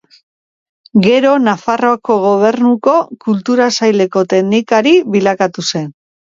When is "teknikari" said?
4.35-4.95